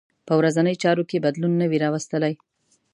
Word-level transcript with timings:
په 0.27 0.33
ورځنۍ 0.39 0.75
چارو 0.83 1.03
کې 1.09 1.23
بدلون 1.25 1.53
نه 1.61 1.65
وي 1.69 1.77
راوستلی. 1.83 2.33